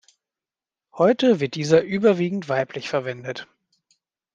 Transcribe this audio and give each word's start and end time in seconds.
Heute 0.93 1.39
wird 1.39 1.53
dieser 1.53 1.83
überwiegend 1.83 2.49
weiblich 2.49 2.89
verwendet. 2.89 3.47